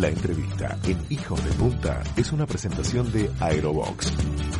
La 0.00 0.08
entrevista 0.08 0.78
en 0.84 0.98
Hijos 1.10 1.44
de 1.44 1.52
Punta 1.56 2.02
es 2.16 2.32
una 2.32 2.46
presentación 2.46 3.12
de 3.12 3.30
Aerobox. 3.38 4.10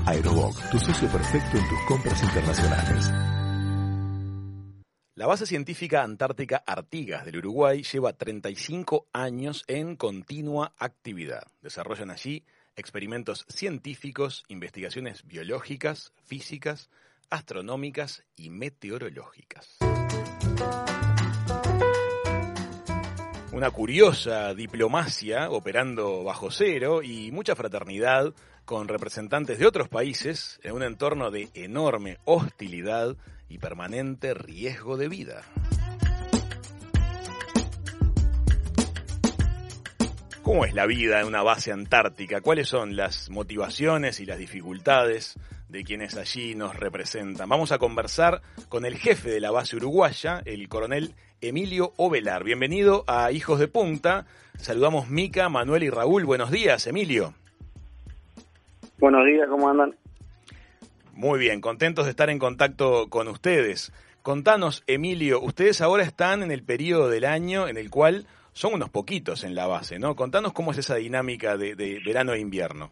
Aerobox, 0.04 0.70
tu 0.70 0.78
socio 0.78 1.08
perfecto 1.08 1.56
en 1.56 1.66
tus 1.66 1.78
compras 1.88 2.22
internacionales. 2.22 3.10
La 5.14 5.26
base 5.26 5.46
científica 5.46 6.02
antártica 6.02 6.62
Artigas 6.66 7.24
del 7.24 7.38
Uruguay 7.38 7.82
lleva 7.82 8.12
35 8.12 9.06
años 9.14 9.64
en 9.66 9.96
continua 9.96 10.74
actividad. 10.76 11.44
Desarrollan 11.62 12.10
allí 12.10 12.44
experimentos 12.76 13.46
científicos, 13.48 14.44
investigaciones 14.48 15.26
biológicas, 15.26 16.12
físicas, 16.22 16.90
astronómicas 17.30 18.24
y 18.36 18.50
meteorológicas. 18.50 19.78
Una 23.60 23.72
curiosa 23.72 24.54
diplomacia 24.54 25.50
operando 25.50 26.24
bajo 26.24 26.50
cero 26.50 27.02
y 27.02 27.30
mucha 27.30 27.54
fraternidad 27.54 28.32
con 28.64 28.88
representantes 28.88 29.58
de 29.58 29.66
otros 29.66 29.86
países 29.90 30.58
en 30.62 30.72
un 30.72 30.82
entorno 30.82 31.30
de 31.30 31.50
enorme 31.52 32.16
hostilidad 32.24 33.18
y 33.50 33.58
permanente 33.58 34.32
riesgo 34.32 34.96
de 34.96 35.08
vida. 35.10 35.42
¿Cómo 40.50 40.64
es 40.64 40.74
la 40.74 40.86
vida 40.86 41.20
en 41.20 41.28
una 41.28 41.44
base 41.44 41.70
antártica? 41.70 42.40
¿Cuáles 42.40 42.68
son 42.68 42.96
las 42.96 43.30
motivaciones 43.30 44.18
y 44.18 44.26
las 44.26 44.36
dificultades 44.36 45.38
de 45.68 45.84
quienes 45.84 46.16
allí 46.16 46.56
nos 46.56 46.74
representan? 46.74 47.48
Vamos 47.48 47.70
a 47.70 47.78
conversar 47.78 48.42
con 48.68 48.84
el 48.84 48.96
jefe 48.96 49.30
de 49.30 49.38
la 49.38 49.52
base 49.52 49.76
uruguaya, 49.76 50.42
el 50.44 50.68
coronel 50.68 51.14
Emilio 51.40 51.92
Ovelar. 51.98 52.42
Bienvenido 52.42 53.04
a 53.06 53.30
Hijos 53.30 53.60
de 53.60 53.68
Punta. 53.68 54.26
Saludamos 54.56 55.08
Mica, 55.08 55.48
Manuel 55.48 55.84
y 55.84 55.88
Raúl. 55.88 56.24
Buenos 56.24 56.50
días, 56.50 56.84
Emilio. 56.88 57.32
Buenos 58.98 59.24
días, 59.26 59.46
¿cómo 59.48 59.68
andan? 59.68 59.94
Muy 61.12 61.38
bien, 61.38 61.60
contentos 61.60 62.06
de 62.06 62.10
estar 62.10 62.28
en 62.28 62.40
contacto 62.40 63.08
con 63.08 63.28
ustedes. 63.28 63.92
Contanos, 64.22 64.82
Emilio, 64.88 65.40
ustedes 65.40 65.80
ahora 65.80 66.02
están 66.02 66.42
en 66.42 66.50
el 66.50 66.64
periodo 66.64 67.08
del 67.08 67.24
año 67.24 67.68
en 67.68 67.76
el 67.76 67.88
cual 67.88 68.26
son 68.60 68.74
unos 68.74 68.90
poquitos 68.90 69.42
en 69.42 69.54
la 69.54 69.66
base, 69.66 69.98
¿no? 69.98 70.14
Contanos 70.14 70.52
cómo 70.52 70.72
es 70.72 70.78
esa 70.78 70.96
dinámica 70.96 71.56
de, 71.56 71.74
de 71.74 71.98
verano 72.04 72.34
e 72.34 72.40
invierno. 72.40 72.90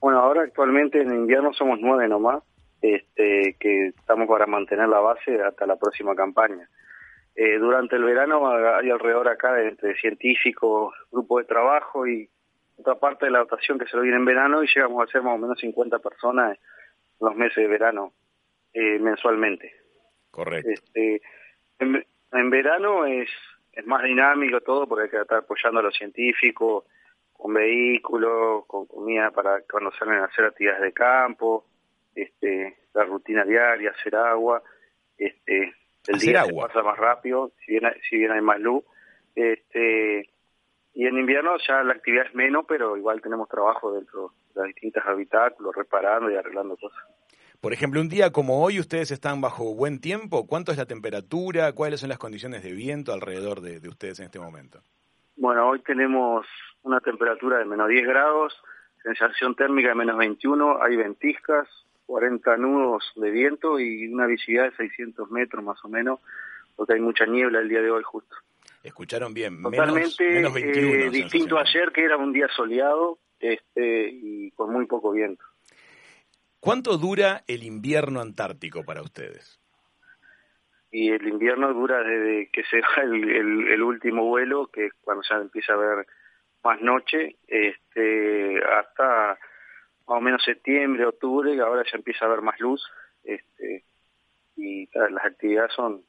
Bueno, 0.00 0.20
ahora 0.20 0.44
actualmente 0.44 1.02
en 1.02 1.12
invierno 1.12 1.52
somos 1.52 1.78
nueve 1.78 2.08
nomás 2.08 2.42
este, 2.80 3.54
que 3.60 3.88
estamos 3.88 4.26
para 4.26 4.46
mantener 4.46 4.88
la 4.88 5.00
base 5.00 5.38
hasta 5.42 5.66
la 5.66 5.76
próxima 5.76 6.14
campaña. 6.14 6.66
Eh, 7.34 7.58
durante 7.58 7.96
el 7.96 8.04
verano 8.04 8.50
hay 8.50 8.88
alrededor 8.88 9.28
acá 9.28 9.52
de, 9.52 9.68
entre 9.68 9.96
científicos, 9.96 10.94
grupos 11.10 11.42
de 11.42 11.48
trabajo 11.48 12.06
y 12.06 12.30
otra 12.78 12.94
parte 12.94 13.26
de 13.26 13.32
la 13.32 13.40
dotación 13.40 13.78
que 13.78 13.86
se 13.86 13.96
lo 13.96 14.02
viene 14.02 14.16
en 14.16 14.24
verano 14.24 14.64
y 14.64 14.66
llegamos 14.66 15.06
a 15.06 15.12
ser 15.12 15.20
más 15.20 15.34
o 15.34 15.38
menos 15.38 15.60
50 15.60 15.98
personas 15.98 16.58
en 16.58 16.58
los 17.20 17.36
meses 17.36 17.56
de 17.56 17.68
verano 17.68 18.14
eh, 18.72 18.98
mensualmente. 18.98 19.74
Correcto. 20.30 20.70
Este, 20.70 21.20
en, 21.78 22.02
verano 22.50 23.04
es, 23.04 23.28
es 23.72 23.86
más 23.86 24.02
dinámico 24.02 24.60
todo 24.60 24.86
porque 24.86 25.04
hay 25.04 25.10
que 25.10 25.20
estar 25.20 25.38
apoyando 25.38 25.80
a 25.80 25.82
los 25.82 25.94
científicos 25.94 26.84
con 27.32 27.54
vehículos, 27.54 28.64
con 28.66 28.86
comida 28.86 29.30
para 29.30 29.62
cuando 29.70 29.90
salen 29.92 30.20
a 30.20 30.26
hacer 30.26 30.44
actividades 30.44 30.82
de 30.82 30.92
campo, 30.92 31.66
este, 32.14 32.76
la 32.94 33.04
rutina 33.04 33.44
diaria, 33.44 33.90
hacer 33.90 34.14
agua, 34.16 34.62
este, 35.18 35.74
el 36.06 36.18
día 36.18 36.44
se 36.44 36.54
pasa 36.54 36.82
más 36.82 36.98
rápido, 36.98 37.52
si 37.64 37.72
bien, 37.72 37.86
hay, 37.86 38.00
si 38.08 38.16
bien 38.18 38.32
hay 38.32 38.40
más 38.40 38.60
luz, 38.60 38.84
este, 39.34 40.28
y 40.94 41.06
en 41.06 41.18
invierno 41.18 41.56
ya 41.66 41.82
la 41.82 41.94
actividad 41.94 42.26
es 42.26 42.34
menos, 42.34 42.64
pero 42.68 42.96
igual 42.96 43.20
tenemos 43.22 43.48
trabajo 43.48 43.92
dentro 43.92 44.32
de 44.54 44.60
las 44.60 44.66
distintas 44.68 45.06
habitáculos, 45.06 45.74
reparando 45.74 46.30
y 46.30 46.36
arreglando 46.36 46.76
cosas. 46.76 47.02
Por 47.62 47.72
ejemplo, 47.72 48.00
un 48.00 48.08
día 48.08 48.32
como 48.32 48.60
hoy, 48.60 48.80
ustedes 48.80 49.12
están 49.12 49.40
bajo 49.40 49.72
buen 49.76 50.00
tiempo. 50.00 50.48
¿Cuánto 50.48 50.72
es 50.72 50.78
la 50.78 50.86
temperatura? 50.86 51.72
¿Cuáles 51.74 52.00
son 52.00 52.08
las 52.08 52.18
condiciones 52.18 52.64
de 52.64 52.72
viento 52.72 53.12
alrededor 53.12 53.60
de, 53.60 53.78
de 53.78 53.88
ustedes 53.88 54.18
en 54.18 54.24
este 54.24 54.40
momento? 54.40 54.80
Bueno, 55.36 55.68
hoy 55.68 55.80
tenemos 55.82 56.44
una 56.82 56.98
temperatura 56.98 57.58
de 57.58 57.64
menos 57.64 57.88
10 57.88 58.04
grados, 58.04 58.52
sensación 59.04 59.54
térmica 59.54 59.90
de 59.90 59.94
menos 59.94 60.18
21, 60.18 60.82
hay 60.82 60.96
ventiscas, 60.96 61.68
40 62.06 62.56
nudos 62.56 63.04
de 63.14 63.30
viento 63.30 63.78
y 63.78 64.12
una 64.12 64.26
visibilidad 64.26 64.64
de 64.64 64.76
600 64.78 65.30
metros 65.30 65.62
más 65.62 65.78
o 65.84 65.88
menos, 65.88 66.18
porque 66.74 66.94
hay 66.94 67.00
mucha 67.00 67.26
niebla 67.26 67.60
el 67.60 67.68
día 67.68 67.80
de 67.80 67.92
hoy 67.92 68.02
justo. 68.02 68.34
Escucharon 68.82 69.32
bien, 69.32 69.62
totalmente 69.62 70.28
menos, 70.28 70.52
21, 70.52 70.94
eh, 70.94 71.10
distinto 71.10 71.58
ayer 71.60 71.92
que 71.92 72.02
era 72.02 72.16
un 72.16 72.32
día 72.32 72.48
soleado 72.56 73.18
este 73.38 74.08
y 74.10 74.50
con 74.50 74.72
muy 74.72 74.86
poco 74.86 75.12
viento. 75.12 75.44
¿Cuánto 76.62 76.96
dura 76.96 77.42
el 77.48 77.64
invierno 77.64 78.20
antártico 78.20 78.84
para 78.84 79.02
ustedes? 79.02 79.58
Y 80.92 81.10
el 81.10 81.26
invierno 81.26 81.74
dura 81.74 82.04
desde 82.04 82.50
que 82.52 82.62
se 82.62 82.80
va 82.80 83.02
el, 83.02 83.66
el, 83.66 83.82
último 83.82 84.26
vuelo, 84.26 84.68
que 84.68 84.86
es 84.86 84.92
cuando 85.00 85.24
ya 85.28 85.38
empieza 85.38 85.72
a 85.72 85.74
haber 85.74 86.06
más 86.62 86.80
noche, 86.80 87.34
este, 87.48 88.62
hasta 88.62 89.30
más 90.06 90.18
o 90.18 90.20
menos 90.20 90.40
septiembre, 90.44 91.04
octubre, 91.04 91.60
ahora 91.60 91.82
ya 91.82 91.96
empieza 91.96 92.26
a 92.26 92.28
haber 92.28 92.42
más 92.42 92.60
luz, 92.60 92.80
este, 93.24 93.82
y 94.54 94.88
las 94.94 95.24
actividades 95.24 95.72
son, 95.74 96.04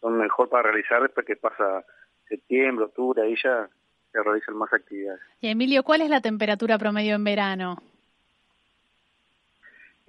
son 0.00 0.16
mejor 0.16 0.48
para 0.48 0.70
realizar 0.70 1.02
después 1.02 1.26
que 1.26 1.36
pasa 1.36 1.84
septiembre, 2.26 2.86
octubre, 2.86 3.20
ahí 3.20 3.34
ya 3.44 3.68
se 4.12 4.22
realizan 4.22 4.56
más 4.56 4.72
actividades. 4.72 5.20
Y 5.42 5.48
Emilio, 5.48 5.82
¿cuál 5.82 6.00
es 6.00 6.08
la 6.08 6.22
temperatura 6.22 6.78
promedio 6.78 7.16
en 7.16 7.24
verano? 7.24 7.82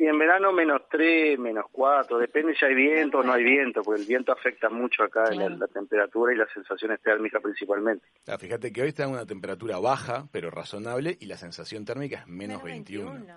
Y 0.01 0.07
en 0.07 0.17
verano 0.17 0.51
menos 0.51 0.81
3, 0.89 1.38
menos 1.38 1.66
4, 1.72 2.17
depende 2.17 2.56
si 2.56 2.66
hay 2.66 2.73
viento 2.73 3.19
o 3.19 3.23
no 3.23 3.34
hay 3.34 3.44
viento, 3.44 3.84
porque 3.84 4.01
el 4.01 4.07
viento 4.07 4.31
afecta 4.31 4.67
mucho 4.67 5.03
acá 5.03 5.25
en 5.31 5.59
la, 5.59 5.67
temperatura 5.67 6.34
y 6.34 6.38
las 6.38 6.51
sensaciones 6.51 7.00
térmicas 7.03 7.39
principalmente. 7.39 8.07
fíjate 8.39 8.73
que 8.73 8.81
hoy 8.81 8.88
está 8.88 9.03
en 9.03 9.12
una 9.12 9.28
temperatura 9.28 9.78
baja, 9.78 10.28
pero 10.31 10.50
razonable, 10.50 11.17
y 11.19 11.28
la 11.28 11.38
sensación 11.38 11.85
térmica 11.85 12.22
es 12.22 12.28
menos, 12.28 12.63
21. 12.63 13.28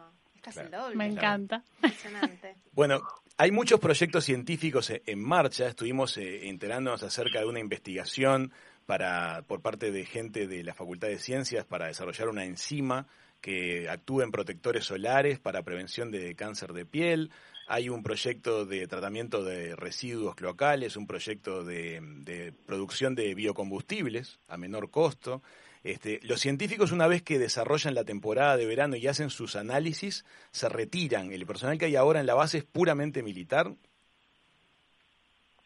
Me 0.95 1.07
encanta. 1.07 1.63
bueno, 2.73 3.03
hay 3.37 3.51
muchos 3.51 3.79
proyectos 3.79 4.25
científicos 4.25 4.89
e, 4.89 5.03
en 5.05 5.23
marcha, 5.23 5.67
estuvimos 5.67 6.17
eh, 6.17 6.49
enterándonos 6.49 7.03
acerca 7.03 7.41
de 7.41 7.45
una 7.45 7.61
investigación 7.61 8.53
para 8.87 9.43
por 9.47 9.61
parte 9.61 9.91
de 9.91 10.07
gente 10.07 10.47
de 10.47 10.65
la 10.65 10.73
Facultad 10.73 11.09
de 11.09 11.19
Ciencias 11.19 11.67
para 11.67 11.89
desarrollar 11.89 12.31
una 12.31 12.47
enzima 12.47 13.07
que 13.45 13.91
actúen 13.91 14.31
protectores 14.31 14.87
solares 14.87 15.39
para 15.39 15.63
prevención 15.63 16.11
de 16.11 16.35
cáncer 16.35 16.73
de 16.73 16.87
piel. 16.87 17.31
Hay 17.69 17.91
un 17.91 18.03
proyecto 18.03 18.65
de 18.65 18.87
tratamiento 18.87 19.45
de 19.45 19.77
residuos 19.77 20.35
cloacales, 20.35 20.97
un 20.97 21.07
proyecto 21.07 21.63
de, 21.63 22.55
producción 22.67 23.15
de 23.15 23.35
biocombustibles 23.35 24.41
a 24.49 24.57
menor 24.57 24.91
costo. 24.91 25.43
Este, 25.83 26.21
los 26.23 26.41
científicos, 26.41 26.91
una 26.91 27.07
vez 27.07 27.21
que 27.23 27.39
desarrollan 27.39 27.95
la 27.95 28.05
temporada 28.05 28.57
de 28.57 28.65
verano 28.65 28.97
y 28.97 29.09
hacen 29.09 29.29
sus 29.29 29.57
análisis, 29.57 30.25
se 30.51 30.71
retiran. 30.71 31.31
¿El 31.31 31.45
personal 31.45 31.77
que 31.77 31.85
hay 31.85 31.97
ahora 31.97 32.21
en 32.21 32.27
la 32.27 32.33
base 32.33 32.57
es 32.57 32.65
puramente 32.65 33.23
militar? 33.23 33.67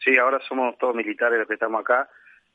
Sí, 0.03 0.17
ahora 0.17 0.41
somos 0.49 0.77
todos 0.77 0.95
militares 0.95 1.39
los 1.39 1.47
que 1.47 1.53
estamos 1.53 1.79
acá. 1.79 2.09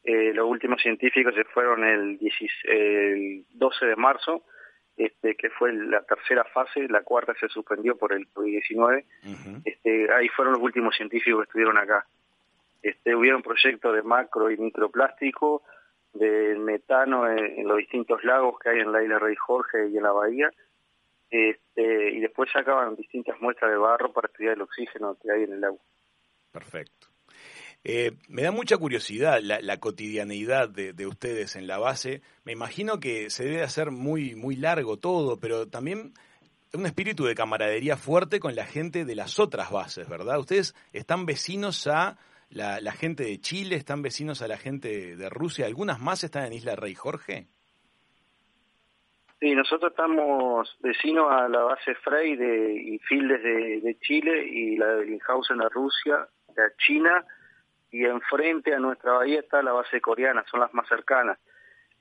Eh, 0.05 0.35
los 0.35 0.47
últimos 0.47 0.83
científicos 0.83 1.35
se 1.35 1.45
fueron 1.45 1.83
el, 1.83 2.19
el 2.65 3.47
12 3.55 3.87
de 3.87 3.97
marzo 3.97 4.45
este, 4.97 5.35
que 5.35 5.51
fue 5.51 5.73
la 5.73 6.03
tercera 6.03 6.45
fase, 6.45 6.89
la 6.89 7.03
cuarta 7.03 7.35
se 7.39 7.49
suspendió 7.49 7.97
por 7.97 8.13
el 8.13 8.29
COVID-19. 8.33 9.05
este, 9.65 10.13
ahí 10.13 10.29
fueron 10.29 10.55
los 10.55 10.63
últimos 10.63 10.95
científicos 10.97 11.41
que 11.41 11.45
estuvieron 11.45 11.79
acá. 11.79 12.07
Este, 12.83 13.15
hubieron 13.15 13.43
proyectos 13.43 13.95
de 13.95 14.03
macro 14.03 14.51
y 14.51 14.57
microplástico, 14.57 15.63
de 16.13 16.57
metano 16.57 17.29
en, 17.29 17.67
los 17.67 17.79
distintos 17.79 18.23
lagos 18.23 18.59
que 18.61 18.71
hay 18.71 18.81
en 18.81 18.93
la 18.93 19.03
isla 19.03 19.19
Rey 19.19 19.35
Jorge 19.35 19.89
y 19.89 19.97
en 19.97 20.03
la 20.03 20.13
bahía. 20.13 20.51
Este, 21.31 22.11
y 22.13 22.21
después 22.21 22.51
sacaban 22.53 22.95
distintas 22.95 23.41
muestras 23.41 23.73
de 23.73 23.77
barro 23.77 24.13
para 24.13 24.29
estudiar 24.29 24.55
el 24.55 24.63
oxígeno 24.63 25.17
que 25.21 25.33
hay 25.33 25.43
en 25.43 25.55
el 25.55 25.65
agua. 25.65 25.81
Perfecto. 26.53 27.09
Eh, 27.87 28.13
me 28.29 28.43
da 28.43 28.51
mucha 28.51 28.79
curiosidad 28.79 29.41
la, 29.43 29.77
cotidianeidad 29.77 30.71
de, 30.71 31.07
ustedes 31.07 31.55
en 31.55 31.67
la 31.67 31.79
base. 31.79 32.23
Me 32.45 32.53
imagino 32.53 32.99
que 32.99 33.29
se 33.29 33.45
debe 33.45 33.63
hacer 33.63 33.91
muy, 33.91 34.35
muy 34.35 34.57
largo 34.57 34.97
todo, 34.97 35.39
pero 35.39 35.69
también 35.69 36.15
un 36.73 36.87
espíritu 36.87 37.27
de 37.27 37.35
camaradería 37.35 37.99
fuerte 37.99 38.41
con 38.41 38.57
la 38.57 38.65
gente 38.65 39.05
de 39.05 39.15
las 39.15 39.39
otras 39.39 39.71
bases, 39.71 40.09
¿verdad? 40.09 40.39
Ustedes 40.39 40.75
están 40.95 41.27
vecinos 41.27 41.87
a 41.87 42.17
la, 42.49 42.93
gente 42.93 43.25
de 43.25 43.39
Chile, 43.39 43.77
están 43.77 44.01
vecinos 44.01 44.41
a 44.41 44.49
la 44.49 44.57
gente 44.57 45.15
de 45.15 45.29
Rusia, 45.29 45.67
¿algunas 45.67 46.01
más 46.01 46.25
están 46.25 46.47
en 46.47 46.55
Isla 46.55 46.77
Rey 46.77 46.95
Jorge? 46.95 47.47
Sí, 49.41 49.55
nosotros 49.55 49.91
estamos 49.91 50.75
vecinos 50.81 51.27
a 51.31 51.49
la 51.49 51.65
base 51.65 51.95
Frey 51.97 52.35
de, 52.35 52.83
y 52.83 52.99
Fields 53.01 53.43
de, 53.43 53.81
de 53.83 53.99
Chile 54.01 54.47
y 54.47 54.77
la 54.77 54.87
de 54.87 55.05
Linhausen 55.05 55.59
de 55.59 55.69
Rusia, 55.69 56.27
de 56.57 56.63
China 56.79 57.23
y 57.95 58.05
enfrente 58.07 58.75
a 58.75 58.81
nuestra 58.81 59.13
bahía 59.13 59.39
está 59.39 59.63
la 59.63 59.71
base 59.71 60.01
coreana, 60.01 60.45
son 60.51 60.59
las 60.59 60.75
más 60.75 60.89
cercanas. 60.89 61.39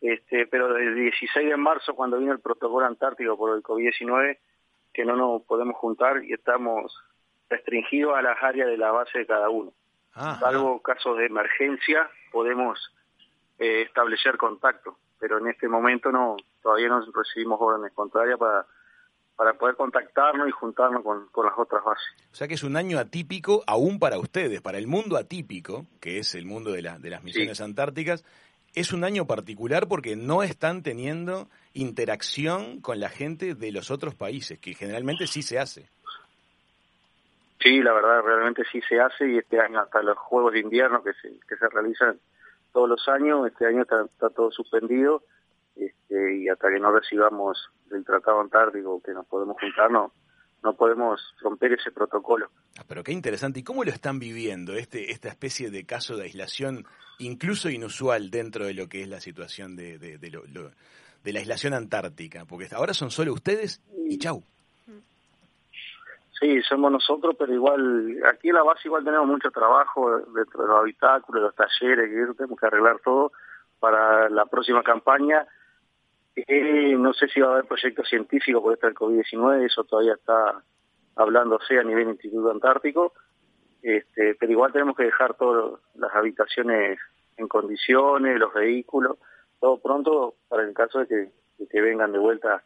Este, 0.01 0.47
pero 0.47 0.75
el 0.75 0.95
16 0.95 1.49
de 1.49 1.55
marzo, 1.55 1.93
cuando 1.93 2.17
vino 2.17 2.31
el 2.31 2.39
protocolo 2.39 2.87
antártico 2.87 3.37
por 3.37 3.55
el 3.55 3.61
COVID-19, 3.61 4.39
que 4.91 5.05
no 5.05 5.15
nos 5.15 5.43
podemos 5.43 5.75
juntar 5.75 6.23
y 6.23 6.33
estamos 6.33 6.97
restringidos 7.47 8.17
a 8.17 8.23
las 8.23 8.41
áreas 8.41 8.69
de 8.69 8.77
la 8.77 8.91
base 8.91 9.19
de 9.19 9.27
cada 9.27 9.51
uno. 9.51 9.71
Salvo 10.39 10.81
casos 10.81 11.15
de 11.19 11.27
emergencia, 11.27 12.09
podemos 12.31 12.91
eh, 13.59 13.83
establecer 13.83 14.35
contacto, 14.37 14.97
pero 15.19 15.37
en 15.37 15.47
este 15.47 15.67
momento 15.67 16.11
no 16.11 16.37
todavía 16.63 16.87
no 16.87 17.05
recibimos 17.13 17.61
órdenes 17.61 17.93
contrarias 17.93 18.39
para 18.39 18.65
para 19.35 19.53
poder 19.53 19.75
contactarnos 19.75 20.47
y 20.47 20.51
juntarnos 20.51 21.03
con, 21.03 21.45
las 21.45 21.57
otras 21.57 21.83
bases. 21.83 22.05
O 22.31 22.35
sea 22.35 22.47
que 22.47 22.53
es 22.53 22.63
un 22.63 22.77
año 22.77 22.99
atípico 22.99 23.63
aún 23.67 23.99
para 23.99 24.19
ustedes, 24.19 24.61
para 24.61 24.77
el 24.77 24.87
mundo 24.87 25.17
atípico, 25.17 25.85
que 25.99 26.19
es 26.19 26.35
el 26.35 26.45
mundo 26.45 26.71
de, 26.71 26.81
de 26.81 27.09
las 27.09 27.23
misiones 27.23 27.59
antárticas, 27.61 28.23
es 28.75 28.91
un 28.91 29.03
año 29.03 29.25
particular 29.25 29.87
porque 29.87 30.15
no 30.15 30.43
están 30.43 30.81
teniendo 30.81 31.47
interacción 31.73 32.81
con 32.81 32.99
la 32.99 33.09
gente 33.09 33.55
de 33.55 33.71
los 33.71 33.91
otros 33.91 34.15
países, 34.15 34.59
que 34.59 34.73
generalmente 34.73 35.27
sí 35.27 35.41
se 35.41 35.59
hace. 35.59 35.87
Sí, 37.59 37.81
la 37.81 37.93
verdad, 37.93 38.21
realmente 38.23 38.63
sí 38.71 38.81
se 38.81 38.99
hace 38.99 39.29
y 39.29 39.37
este 39.37 39.59
año 39.59 39.79
hasta 39.79 40.01
los 40.01 40.17
Juegos 40.17 40.53
de 40.53 40.59
Invierno 40.59 41.01
que 41.01 41.13
se, 41.13 41.29
que 41.47 41.55
se 41.55 41.69
realizan 41.69 42.19
todos 42.73 42.89
los 42.89 43.07
años, 43.07 43.47
este 43.47 43.65
año 43.67 43.83
está, 43.83 44.05
todo 44.35 44.51
suspendido 44.51 45.23
este, 45.75 46.37
y 46.37 46.49
hasta 46.49 46.69
que 46.69 46.79
no 46.79 46.91
recibamos 46.91 47.69
el 47.91 48.03
Tratado 48.05 48.41
Antártico 48.41 49.01
que 49.01 49.13
nos 49.13 49.25
podemos 49.27 49.57
juntar, 49.59 49.91
no, 49.91 50.11
no 50.63 50.75
podemos 50.75 51.21
romper 51.41 51.73
ese 51.73 51.91
protocolo. 51.91 52.49
Ah, 52.79 52.83
pero 52.87 53.03
qué 53.03 53.11
interesante. 53.11 53.59
¿Y 53.59 53.63
cómo 53.63 53.83
lo 53.83 53.91
están 53.91 54.19
viviendo, 54.19 54.73
este, 54.73 55.11
esta 55.11 55.29
especie 55.29 55.69
de 55.69 55.85
caso 55.85 56.17
de 56.17 56.23
aislación, 56.23 56.85
incluso 57.19 57.69
inusual 57.69 58.31
dentro 58.31 58.65
de 58.65 58.73
lo 58.73 58.87
que 58.87 59.03
es 59.03 59.07
la 59.07 59.19
situación 59.19 59.75
de, 59.75 59.99
de, 59.99 60.17
de, 60.17 60.41
de 61.23 61.33
la 61.33 61.39
aislación 61.39 61.73
antártica? 61.73 62.45
Porque 62.45 62.67
ahora 62.73 62.93
son 62.93 63.11
solo 63.11 63.33
ustedes 63.33 63.81
y 64.07 64.17
chau. 64.17 64.43
Sí, 66.39 66.61
somos 66.63 66.91
nosotros, 66.91 67.35
pero 67.39 67.53
igual, 67.53 68.17
aquí 68.29 68.49
en 68.49 68.55
la 68.55 68.63
base 68.63 68.81
igual 68.85 69.05
tenemos 69.05 69.27
mucho 69.27 69.49
trabajo 69.49 70.19
dentro 70.35 70.63
de 70.63 70.67
los 70.67 70.79
habitáculos, 70.79 71.41
los 71.41 71.55
talleres, 71.55 72.09
que 72.09 72.33
tenemos 72.33 72.59
que 72.59 72.65
arreglar 72.65 72.99
todo 72.99 73.31
para 73.79 74.29
la 74.29 74.45
próxima 74.45 74.83
campaña. 74.83 75.47
Eh, 76.35 76.95
no 76.97 77.13
sé 77.13 77.27
si 77.27 77.39
va 77.39 77.49
a 77.49 77.51
haber 77.53 77.65
proyectos 77.65 78.09
científicos 78.09 78.61
por 78.61 78.73
esto 78.73 78.87
del 78.87 78.95
COVID-19, 78.95 79.65
eso 79.65 79.83
todavía 79.83 80.13
está 80.13 80.63
hablándose 81.15 81.77
a 81.77 81.83
nivel 81.83 82.09
Instituto 82.09 82.49
Antártico, 82.49 83.13
este, 83.83 84.35
pero 84.35 84.51
igual 84.51 84.71
tenemos 84.71 84.95
que 84.95 85.03
dejar 85.03 85.35
todas 85.35 85.79
las 85.95 86.13
habitaciones 86.15 86.99
en 87.37 87.47
condiciones, 87.47 88.39
los 88.39 88.53
vehículos, 88.53 89.17
todo 89.59 89.77
pronto 89.77 90.35
para 90.47 90.63
el 90.63 90.73
caso 90.73 90.99
de 90.99 91.07
que, 91.07 91.31
de 91.59 91.67
que 91.69 91.81
vengan 91.81 92.11
de 92.11 92.19
vuelta 92.19 92.63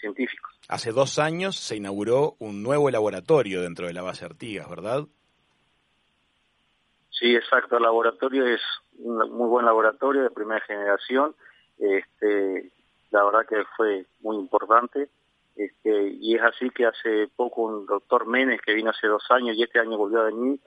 científicos. 0.00 0.50
Hace 0.68 0.92
dos 0.92 1.18
años 1.18 1.56
se 1.56 1.76
inauguró 1.76 2.34
un 2.38 2.62
nuevo 2.62 2.90
laboratorio 2.90 3.62
dentro 3.62 3.86
de 3.86 3.92
la 3.92 4.02
base 4.02 4.24
Artigas, 4.24 4.68
¿verdad? 4.68 5.04
Sí, 7.10 7.34
exacto. 7.36 7.76
El 7.76 7.82
laboratorio 7.82 8.46
es 8.46 8.60
un 8.98 9.16
muy 9.32 9.48
buen 9.48 9.66
laboratorio 9.66 10.22
de 10.22 10.30
primera 10.30 10.60
generación. 10.66 11.34
Este, 11.78 12.72
la 13.12 13.24
verdad 13.24 13.46
que 13.48 13.62
fue 13.76 14.06
muy 14.20 14.36
importante. 14.36 15.08
Este, 15.54 16.08
y 16.18 16.34
es 16.34 16.42
así 16.42 16.70
que 16.70 16.86
hace 16.86 17.28
poco 17.36 17.62
un 17.62 17.86
doctor 17.86 18.26
Menes, 18.26 18.60
que 18.62 18.72
vino 18.72 18.90
hace 18.90 19.06
dos 19.06 19.22
años 19.30 19.56
y 19.56 19.62
este 19.62 19.78
año 19.78 19.98
volvió 19.98 20.22
a 20.22 20.24
venir, 20.24 20.58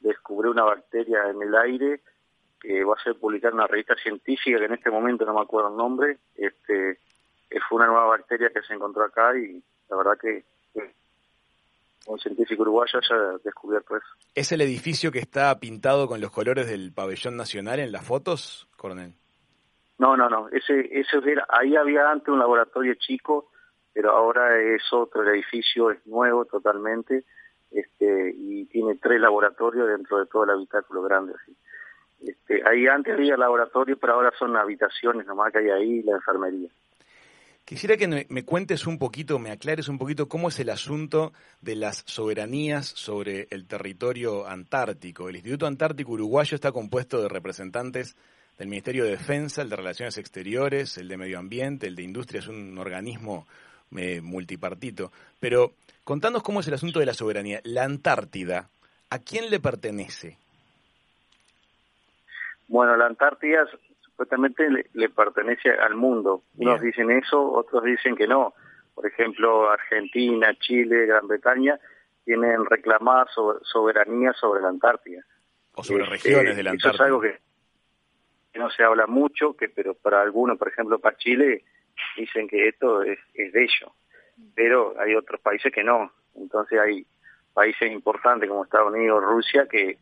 descubrió 0.00 0.52
una 0.52 0.62
bacteria 0.62 1.28
en 1.28 1.42
el 1.42 1.54
aire 1.56 2.00
que 2.60 2.84
va 2.84 2.94
a 2.94 3.02
ser 3.02 3.16
publicar 3.16 3.50
en 3.50 3.58
una 3.58 3.66
revista 3.66 3.94
científica 3.96 4.58
que 4.58 4.64
en 4.64 4.74
este 4.74 4.90
momento 4.90 5.24
no 5.24 5.34
me 5.34 5.40
acuerdo 5.40 5.70
el 5.70 5.76
nombre, 5.76 6.18
este, 6.36 6.98
fue 7.68 7.76
una 7.76 7.86
nueva 7.86 8.06
bacteria 8.06 8.50
que 8.50 8.62
se 8.62 8.74
encontró 8.74 9.04
acá 9.04 9.36
y 9.36 9.62
la 9.88 9.96
verdad 9.96 10.18
que, 10.20 10.44
un 12.06 12.18
científico 12.18 12.62
uruguayo 12.62 12.98
haya 12.98 13.38
descubierto 13.44 13.96
eso. 13.96 14.06
¿Es 14.34 14.50
el 14.52 14.62
edificio 14.62 15.12
que 15.12 15.18
está 15.18 15.58
pintado 15.60 16.08
con 16.08 16.22
los 16.22 16.30
colores 16.30 16.66
del 16.66 16.90
pabellón 16.90 17.36
nacional 17.36 17.80
en 17.80 17.92
las 17.92 18.04
fotos, 18.06 18.66
coronel? 18.78 19.12
No, 19.98 20.16
no, 20.16 20.28
no. 20.28 20.48
Ese, 20.48 20.88
ese 20.92 21.18
era, 21.26 21.46
ahí 21.48 21.76
había 21.76 22.10
antes 22.10 22.28
un 22.28 22.38
laboratorio 22.38 22.94
chico, 22.94 23.50
pero 23.92 24.12
ahora 24.12 24.58
es 24.60 24.82
otro. 24.92 25.22
El 25.22 25.34
edificio 25.34 25.90
es 25.90 26.06
nuevo 26.06 26.44
totalmente 26.44 27.24
este, 27.70 28.34
y 28.36 28.66
tiene 28.66 28.96
tres 28.96 29.20
laboratorios 29.20 29.88
dentro 29.88 30.18
de 30.18 30.26
todo 30.26 30.44
el 30.44 30.50
habitáculo 30.50 31.02
grande. 31.02 31.34
Así. 31.40 31.56
Este, 32.20 32.62
ahí 32.68 32.86
antes 32.86 33.14
había 33.14 33.36
laboratorio, 33.36 33.96
pero 33.98 34.14
ahora 34.14 34.32
son 34.38 34.56
habitaciones 34.56 35.26
nomás 35.26 35.52
que 35.52 35.58
hay 35.58 35.70
ahí 35.70 36.02
la 36.02 36.12
enfermería. 36.12 36.68
Quisiera 37.64 37.98
que 37.98 38.26
me 38.30 38.44
cuentes 38.46 38.86
un 38.86 38.98
poquito, 38.98 39.38
me 39.38 39.50
aclares 39.50 39.88
un 39.88 39.98
poquito 39.98 40.26
cómo 40.26 40.48
es 40.48 40.58
el 40.58 40.70
asunto 40.70 41.34
de 41.60 41.76
las 41.76 42.02
soberanías 42.06 42.86
sobre 42.86 43.46
el 43.50 43.66
territorio 43.66 44.46
antártico. 44.46 45.28
El 45.28 45.36
Instituto 45.36 45.66
Antártico 45.66 46.12
Uruguayo 46.12 46.54
está 46.54 46.72
compuesto 46.72 47.20
de 47.20 47.28
representantes 47.28 48.16
del 48.58 48.68
Ministerio 48.68 49.04
de 49.04 49.10
Defensa, 49.10 49.62
el 49.62 49.70
de 49.70 49.76
Relaciones 49.76 50.18
Exteriores, 50.18 50.98
el 50.98 51.08
de 51.08 51.16
Medio 51.16 51.38
Ambiente, 51.38 51.86
el 51.86 51.94
de 51.94 52.02
Industria, 52.02 52.40
es 52.40 52.48
un 52.48 52.76
organismo 52.76 53.46
eh, 53.96 54.20
multipartito. 54.20 55.12
Pero 55.38 55.72
contanos 56.02 56.42
cómo 56.42 56.60
es 56.60 56.68
el 56.68 56.74
asunto 56.74 56.98
de 56.98 57.06
la 57.06 57.14
soberanía. 57.14 57.60
La 57.62 57.84
Antártida, 57.84 58.68
¿a 59.10 59.18
quién 59.20 59.48
le 59.50 59.60
pertenece? 59.60 60.38
Bueno, 62.66 62.96
la 62.96 63.06
Antártida 63.06 63.64
supuestamente 64.00 64.68
le, 64.92 65.08
pertenece 65.08 65.70
al 65.70 65.94
mundo. 65.94 66.42
Unos 66.56 66.80
dicen 66.80 67.12
eso, 67.12 67.40
otros 67.40 67.84
dicen 67.84 68.16
que 68.16 68.26
no. 68.26 68.54
Por 68.94 69.06
ejemplo, 69.06 69.70
Argentina, 69.70 70.52
Chile, 70.58 71.06
Gran 71.06 71.28
Bretaña 71.28 71.78
tienen 72.24 72.66
reclamada 72.66 73.26
soberanía 73.62 74.32
sobre 74.32 74.60
la 74.60 74.68
Antártida. 74.68 75.22
O 75.74 75.84
sobre 75.84 76.02
este, 76.02 76.28
regiones 76.28 76.56
de 76.56 76.62
la 76.64 76.70
Antártida. 76.72 76.90
Eso 76.90 77.02
es 77.04 77.06
algo 77.06 77.20
que, 77.20 77.47
no 78.54 78.70
se 78.70 78.82
habla 78.82 79.06
mucho, 79.06 79.54
que 79.54 79.68
pero 79.68 79.94
para 79.94 80.22
algunos, 80.22 80.58
por 80.58 80.68
ejemplo, 80.68 80.98
para 80.98 81.16
Chile, 81.16 81.64
dicen 82.16 82.48
que 82.48 82.68
esto 82.68 83.02
es, 83.02 83.18
es 83.34 83.52
de 83.52 83.62
ellos. 83.62 83.92
Pero 84.54 84.94
hay 84.98 85.14
otros 85.14 85.40
países 85.40 85.72
que 85.72 85.84
no. 85.84 86.12
Entonces 86.34 86.78
hay 86.80 87.06
países 87.52 87.90
importantes 87.90 88.48
como 88.48 88.64
Estados 88.64 88.92
Unidos, 88.92 89.22
Rusia, 89.24 89.66
que 89.70 89.98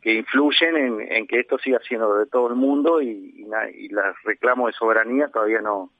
que 0.00 0.14
influyen 0.14 1.00
en, 1.00 1.26
que 1.26 1.40
esto 1.40 1.58
siga 1.58 1.80
siendo 1.80 2.14
de 2.14 2.26
todo 2.26 2.48
el 2.48 2.54
mundo 2.54 3.02
y, 3.02 3.44
y, 3.74 3.88
los 3.88 4.04
reclamos 4.24 4.68
de 4.68 4.72
soberanía 4.78 5.28
todavía 5.28 5.60
no, 5.60 5.90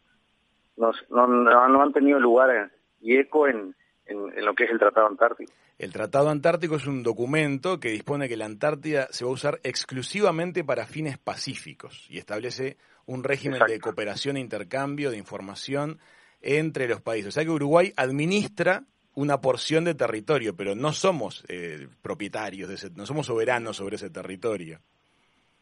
no, 0.76 0.92
no, 1.08 1.82
han 1.82 1.92
tenido 1.92 2.20
lugar 2.20 2.70
y 3.00 3.16
eco 3.16 3.48
en, 3.48 3.74
en, 4.08 4.44
lo 4.44 4.54
que 4.54 4.64
es 4.64 4.70
el 4.70 4.78
Tratado 4.78 5.06
Antártico. 5.06 5.52
El 5.78 5.92
Tratado 5.92 6.30
Antártico 6.30 6.76
es 6.76 6.86
un 6.86 7.02
documento 7.02 7.78
que 7.78 7.90
dispone 7.90 8.28
que 8.28 8.36
la 8.36 8.46
Antártida 8.46 9.06
se 9.10 9.24
va 9.24 9.30
a 9.30 9.34
usar 9.34 9.60
exclusivamente 9.62 10.64
para 10.64 10.86
fines 10.86 11.18
pacíficos 11.18 12.06
y 12.10 12.18
establece 12.18 12.76
un 13.06 13.22
régimen 13.22 13.60
de 13.66 13.80
cooperación 13.80 14.36
e 14.36 14.40
intercambio 14.40 15.10
de 15.10 15.18
información 15.18 15.98
entre 16.40 16.88
los 16.88 17.00
países. 17.00 17.28
O 17.28 17.32
sea 17.32 17.44
que 17.44 17.50
Uruguay 17.50 17.92
administra 17.96 18.82
una 19.14 19.40
porción 19.40 19.84
de 19.84 19.94
territorio, 19.94 20.54
pero 20.56 20.74
no 20.74 20.92
somos 20.92 21.44
eh, 21.48 21.88
propietarios 22.02 22.68
de 22.68 22.76
ese, 22.76 22.90
no 22.90 23.04
somos 23.04 23.26
soberanos 23.26 23.76
sobre 23.76 23.96
ese 23.96 24.10
territorio. 24.10 24.78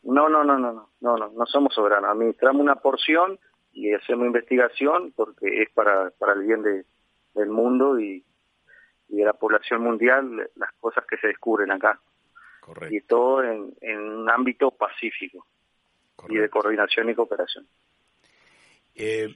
No, 0.02 0.28
no, 0.28 0.44
no, 0.44 0.58
no, 0.58 0.72
no, 0.72 0.88
no, 1.00 1.16
no, 1.16 1.32
no 1.32 1.46
somos 1.46 1.74
soberanos. 1.74 2.10
Administramos 2.10 2.62
una 2.62 2.76
porción 2.76 3.38
y 3.72 3.92
hacemos 3.92 4.26
investigación 4.26 5.12
porque 5.16 5.62
es 5.62 5.70
para, 5.70 6.10
para 6.18 6.34
el 6.34 6.42
bien 6.42 6.62
de, 6.62 6.84
del 7.34 7.48
mundo 7.50 8.00
y, 8.00 8.24
de 9.08 9.24
la 9.24 9.32
población 9.32 9.82
mundial 9.82 10.50
las 10.56 10.72
cosas 10.80 11.04
que 11.06 11.16
se 11.18 11.28
descubren 11.28 11.70
acá. 11.70 12.00
Correcto. 12.60 12.94
Y 12.94 13.00
todo 13.02 13.42
en, 13.42 13.74
en 13.80 13.98
un 13.98 14.30
ámbito 14.30 14.70
pacífico 14.70 15.46
y 16.28 16.36
de 16.36 16.48
coordinación 16.48 17.10
y 17.10 17.14
cooperación. 17.14 17.66
Eh, 18.94 19.28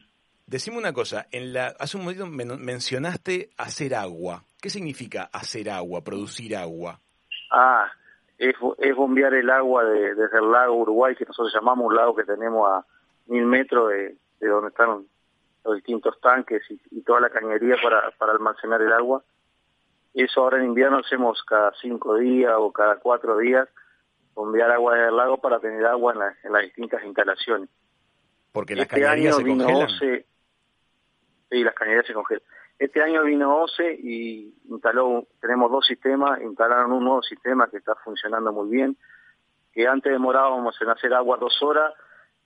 Decime 0.51 0.79
una 0.79 0.93
cosa, 0.93 1.29
en 1.31 1.53
la, 1.53 1.77
hace 1.79 1.97
un 1.97 2.03
momento 2.03 2.27
mencionaste 2.27 3.51
hacer 3.57 3.95
agua. 3.95 4.43
¿Qué 4.61 4.69
significa 4.69 5.31
hacer 5.33 5.71
agua, 5.71 6.03
producir 6.03 6.57
agua? 6.57 6.99
Ah, 7.53 7.89
es, 8.37 8.57
bombear 8.97 9.33
el 9.35 9.49
agua 9.49 9.85
desde 9.85 10.39
el 10.39 10.51
lago 10.51 10.75
Uruguay, 10.75 11.15
que 11.15 11.25
nosotros 11.25 11.55
llamamos 11.55 11.87
un 11.87 11.95
lago 11.95 12.17
que 12.17 12.25
tenemos 12.25 12.69
a 12.69 12.85
mil 13.29 13.47
metros 13.47 13.91
de, 13.91 14.17
donde 14.41 14.71
están 14.71 15.07
los 15.65 15.77
distintos 15.77 16.21
tanques 16.21 16.63
y, 16.69 17.01
toda 17.03 17.21
la 17.21 17.31
cañería 17.31 17.77
para, 17.81 18.11
para 18.19 18.33
almacenar 18.33 18.83
el 18.83 18.93
agua. 18.93 19.23
Eso 20.15 20.41
ahora 20.43 20.59
en 20.59 20.67
invierno 20.67 20.99
hacemos 20.99 21.43
cada 21.45 21.73
cinco 21.81 22.17
días 22.17 22.53
o 22.57 22.73
cada 22.73 22.97
cuatro 22.97 23.39
días, 23.39 23.69
bombear 24.35 24.71
agua 24.71 24.95
desde 24.95 25.09
el 25.09 25.17
lago 25.17 25.39
para 25.39 25.61
tener 25.61 25.85
agua 25.87 26.15
en, 26.43 26.53
las 26.53 26.63
distintas 26.63 27.05
instalaciones. 27.05 27.69
Porque 28.53 28.75
las 28.75 28.87
este 28.87 29.01
cañerías 29.01 29.37
se 29.37 29.45
congelan 29.45 30.25
y 31.53 31.65
las 31.65 31.75
cañerías 31.75 32.07
se 32.07 32.15
congelan. 32.15 32.43
Este 32.79 33.03
año 33.03 33.23
vino 33.25 33.63
OCE 33.63 33.93
y 33.93 34.55
instaló, 34.71 35.27
tenemos 35.41 35.71
dos 35.71 35.87
sistemas, 35.87 36.41
instalaron 36.41 36.93
un 36.93 37.05
nuevo 37.05 37.23
sistema 37.23 37.69
que 37.69 37.77
está 37.77 37.95
funcionando 37.97 38.53
muy 38.53 38.71
bien, 38.71 38.97
que 39.73 39.87
antes 39.87 40.11
demorábamos 40.11 40.81
en 40.81 40.89
hacer 40.89 41.13
agua 41.13 41.37
dos 41.37 41.63
horas 41.63 41.93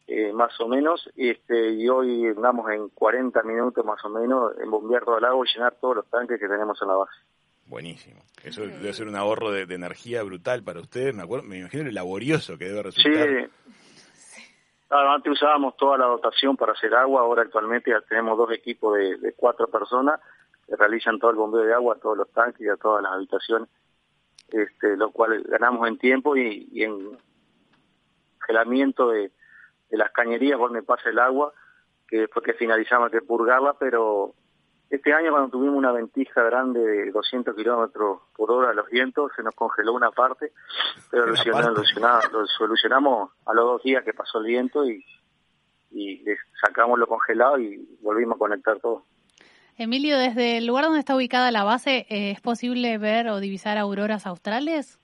eh, 0.06 0.33
más 0.33 0.61
o 0.61 0.68
menos, 0.68 1.09
este, 1.16 1.71
y 1.71 1.88
hoy 1.88 2.26
andamos 2.26 2.71
en 2.73 2.88
40 2.88 3.42
minutos 3.44 3.85
más 3.85 4.04
o 4.04 4.11
menos 4.11 4.52
en 4.59 4.71
bombear 4.71 5.04
todo 5.04 5.18
el 5.18 5.25
agua 5.25 5.47
y 5.47 5.54
llenar 5.54 5.76
todos 5.80 5.97
los 5.97 6.11
tanques 6.11 6.38
que 6.38 6.49
tenemos 6.49 6.83
en 6.83 6.88
la 6.88 6.97
base. 6.97 7.16
Buenísimo. 7.66 8.21
Eso 8.42 8.62
debe 8.62 8.92
ser 8.92 9.09
un 9.09 9.16
ahorro 9.16 9.50
de, 9.50 9.62
energía 9.62 10.23
brutal 10.23 10.62
para 10.62 10.80
ustedes. 10.80 11.14
Me 11.14 11.23
acuerdo, 11.23 11.47
me 11.47 11.59
imagino 11.59 11.85
lo 11.85 11.92
laborioso 11.92 12.59
que 12.59 12.66
debe 12.66 12.83
resultar. 12.83 13.26
Sí. 13.26 13.50
antes 14.90 15.33
usábamos 15.33 15.76
toda 15.76 15.97
la 15.97 16.06
dotación 16.06 16.56
para 16.56 16.73
hacer 16.73 16.94
agua. 16.94 17.23
Ahora 17.23 17.42
actualmente 17.42 17.90
ya 17.90 18.00
tenemos 18.02 18.37
dos 18.37 18.52
equipos 18.52 18.99
de, 18.99 19.33
cuatro 19.37 19.68
personas 19.68 20.21
que 20.66 20.76
realizan 20.76 21.18
todo 21.18 21.30
el 21.30 21.37
bombeo 21.37 21.62
de 21.62 21.75
agua 21.75 21.94
a 21.94 21.99
todos 21.99 22.18
los 22.18 22.30
tanques 22.33 22.61
y 22.61 22.68
a 22.68 22.76
todas 22.76 23.02
las 23.02 23.12
habitaciones. 23.12 23.68
Este, 24.49 24.97
lo 24.97 25.11
cual 25.11 25.42
ganamos 25.44 25.88
en 25.88 25.99
tiempo 25.99 26.37
y, 26.37 26.68
en 26.83 27.18
gelamiento 28.47 29.09
de, 29.09 29.33
de 29.88 29.97
las 29.97 30.11
cañerías 30.12 30.59
donde 30.59 30.83
pasa 30.83 31.09
el 31.09 31.18
agua, 31.18 31.54
que 32.06 32.18
después 32.18 32.44
que 32.44 32.52
finalizamos 32.52 33.11
que 33.11 33.23
purgarla, 33.23 33.75
pero 33.78 34.35
este 34.95 35.13
año 35.13 35.31
cuando 35.31 35.51
tuvimos 35.51 35.77
una 35.77 35.93
ventija 35.93 36.43
grande 36.43 36.81
de 36.81 37.11
200 37.11 37.55
kilómetros 37.55 38.21
por 38.37 38.51
hora 38.51 38.71
a 38.71 38.75
los 38.75 38.89
vientos, 38.89 39.33
se 39.35 39.43
nos 39.43 39.55
congeló 39.55 39.93
una 39.93 40.11
parte, 40.11 40.53
pero 41.11 41.27
lo, 41.27 41.37
solucionamos, 42.47 43.31
a 43.47 43.55
los 43.55 43.65
dos 43.65 43.83
días 43.83 44.05
que 44.05 44.15
pasó 44.15 44.39
el 44.39 44.47
viento 44.47 44.89
y, 44.89 45.05
y 45.91 46.25
sacamos 46.61 46.99
lo 46.99 47.07
congelado 47.07 47.59
y 47.59 47.99
volvimos 48.03 48.37
a 48.37 48.39
conectar 48.39 48.79
todo. 48.81 49.05
Emilio, 49.77 50.17
desde 50.19 50.59
el 50.59 50.67
lugar 50.67 50.85
donde 50.85 51.01
está 51.01 51.17
ubicada 51.17 51.51
la 51.51 51.65
base, 51.65 52.07
eh, 52.09 52.31
¿es 52.31 52.41
posible 52.41 52.97
ver 52.99 53.29
o 53.29 53.41
divisar 53.41 53.77
auroras 53.77 54.27
australes? 54.27 55.01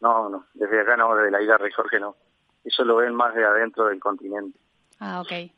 No, 0.00 0.28
no, 0.28 0.46
desde 0.54 0.80
acá 0.80 0.96
no, 0.96 1.14
desde 1.16 1.32
la 1.32 1.42
isla 1.42 1.58
Rey 1.58 1.72
Jorge 1.72 1.98
no. 1.98 2.14
Eso 2.64 2.84
lo 2.84 2.96
ven 2.96 3.14
más 3.14 3.34
de 3.34 3.44
adentro 3.44 3.86
del 3.86 3.98
continente. 3.98 4.56
Ah, 5.00 5.20
ok. 5.20 5.50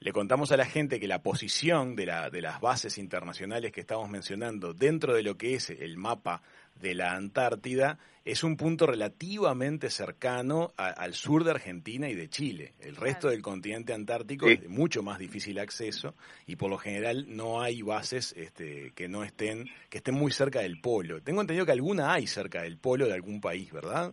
Le 0.00 0.12
contamos 0.12 0.52
a 0.52 0.56
la 0.56 0.64
gente 0.64 1.00
que 1.00 1.08
la 1.08 1.22
posición 1.22 1.96
de, 1.96 2.06
la, 2.06 2.30
de 2.30 2.40
las 2.40 2.60
bases 2.60 2.98
internacionales 2.98 3.72
que 3.72 3.80
estamos 3.80 4.08
mencionando 4.08 4.72
dentro 4.72 5.12
de 5.12 5.24
lo 5.24 5.36
que 5.36 5.54
es 5.54 5.70
el 5.70 5.96
mapa 5.96 6.40
de 6.80 6.94
la 6.94 7.14
Antártida 7.14 7.98
es 8.24 8.44
un 8.44 8.56
punto 8.56 8.86
relativamente 8.86 9.88
cercano 9.88 10.72
al 10.76 11.14
sur 11.14 11.44
de 11.44 11.52
Argentina 11.52 12.10
y 12.10 12.14
de 12.14 12.28
Chile. 12.28 12.74
El 12.80 12.94
resto 12.94 13.30
del 13.30 13.40
continente 13.40 13.94
antártico 13.94 14.46
es 14.46 14.60
de 14.60 14.68
mucho 14.68 15.02
más 15.02 15.18
difícil 15.18 15.58
acceso 15.58 16.14
y 16.46 16.56
por 16.56 16.68
lo 16.68 16.76
general 16.76 17.24
no 17.26 17.62
hay 17.62 17.80
bases 17.80 18.34
este, 18.36 18.92
que 18.94 19.08
no 19.08 19.24
estén 19.24 19.64
que 19.88 19.98
estén 19.98 20.14
muy 20.14 20.30
cerca 20.30 20.60
del 20.60 20.78
polo. 20.78 21.22
Tengo 21.22 21.40
entendido 21.40 21.64
que 21.64 21.72
alguna 21.72 22.12
hay 22.12 22.26
cerca 22.26 22.62
del 22.62 22.76
polo 22.76 23.06
de 23.06 23.14
algún 23.14 23.40
país, 23.40 23.72
¿verdad? 23.72 24.12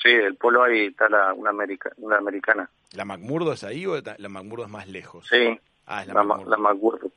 Sí, 0.00 0.10
el 0.10 0.36
polo 0.36 0.62
ahí 0.62 0.86
está 0.86 1.08
la, 1.08 1.34
una, 1.34 1.50
una 1.96 2.18
americana. 2.18 2.70
¿La 2.92 3.04
McMurdo 3.04 3.52
es 3.52 3.64
ahí 3.64 3.86
o 3.86 3.96
la 4.00 4.28
McMurdo 4.28 4.64
es 4.64 4.70
más 4.70 4.88
lejos? 4.88 5.26
Sí, 5.28 5.58
ah, 5.86 6.02
es 6.02 6.08
la, 6.08 6.22
McMurdo. 6.22 7.10